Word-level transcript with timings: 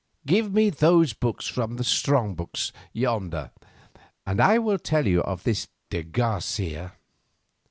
Give 0.25 0.51
me 0.51 0.71
those 0.71 1.13
books 1.13 1.45
from 1.45 1.75
the 1.75 1.83
strong 1.83 2.33
box 2.33 2.71
yonder, 2.91 3.51
and 4.25 4.41
I 4.41 4.57
will 4.57 4.79
tell 4.79 5.05
you 5.05 5.21
of 5.21 5.43
this 5.43 5.67
de 5.91 6.01
Garcia." 6.01 6.93